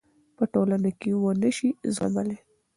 پـه 0.35 0.43
ټـولـنـه 0.53 0.91
کـې 0.99 1.11
ونشـي 1.21 1.69
زغـملـى. 1.95 2.37